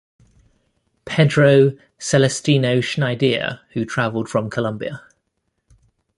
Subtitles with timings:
[1.05, 5.03] Pedro Celestino Schniedier who traveled from Colombia.